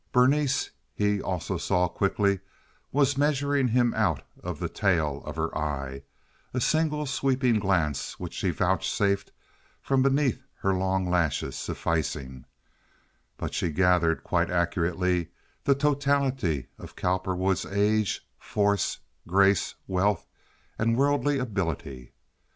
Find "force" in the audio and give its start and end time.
18.39-18.97